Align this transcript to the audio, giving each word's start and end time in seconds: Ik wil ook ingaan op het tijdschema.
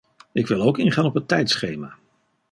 Ik 0.31 0.47
wil 0.47 0.61
ook 0.61 0.77
ingaan 0.77 1.05
op 1.05 1.13
het 1.13 1.27
tijdschema. 1.27 1.95